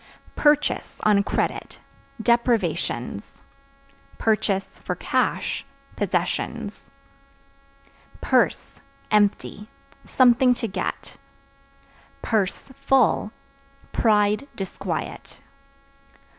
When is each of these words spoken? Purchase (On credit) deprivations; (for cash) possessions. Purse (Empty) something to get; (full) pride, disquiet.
Purchase 0.35 0.97
(On 1.03 1.21
credit) 1.21 1.79
deprivations; 2.19 3.23
(for 4.17 4.95
cash) 4.97 5.63
possessions. 5.95 6.89
Purse 8.19 8.81
(Empty) 9.11 9.67
something 10.07 10.55
to 10.55 10.67
get; 10.67 11.17
(full) 12.23 13.31
pride, 13.91 14.47
disquiet. 14.55 15.39